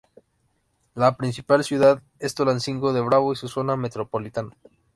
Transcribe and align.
La 0.95 1.15
principal 1.15 1.63
ciudad 1.63 2.01
es 2.17 2.33
Tulancingo 2.33 2.91
de 2.91 3.01
Bravo 3.01 3.33
y 3.33 3.35
su 3.35 3.47
zona 3.47 3.77
metropolitana 3.77 4.49